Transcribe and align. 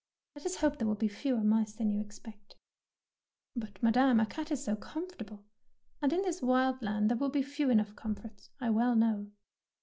"Let 0.35 0.47
us 0.47 0.55
hope 0.55 0.77
there 0.79 0.87
will 0.87 0.95
be 0.95 1.07
fewer 1.07 1.43
mice 1.43 1.73
than 1.73 1.91
you 1.91 2.01
expect."" 2.01 2.55
But, 3.55 3.83
Madame, 3.83 4.19
a 4.19 4.25
cat 4.25 4.49
is 4.49 4.63
so 4.63 4.75
comfort 4.75 5.21
able, 5.21 5.45
and 6.01 6.11
in 6.11 6.23
this 6.23 6.41
wild 6.41 6.81
land 6.81 7.11
there 7.11 7.29
be 7.29 7.43
few 7.43 7.69
enough 7.69 7.95
comforts, 7.95 8.49
I 8.59 8.71
well 8.71 8.95
know." 8.95 9.29